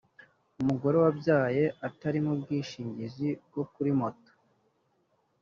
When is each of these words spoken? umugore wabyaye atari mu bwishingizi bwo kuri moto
umugore 0.61 0.95
wabyaye 1.03 1.63
atari 1.87 2.19
mu 2.25 2.33
bwishingizi 2.41 3.27
bwo 3.47 3.63
kuri 3.73 3.91
moto 3.99 4.31